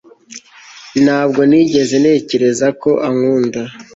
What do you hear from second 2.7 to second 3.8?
ko ankunda